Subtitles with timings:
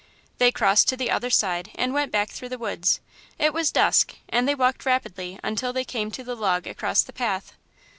[0.39, 2.99] They crossed to the other side and went back through the woods.
[3.37, 7.13] It was dusk, and they walked rapidly until they came to the log across the
[7.13, 7.53] path.